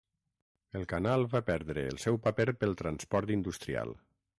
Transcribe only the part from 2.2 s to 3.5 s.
paper pel transport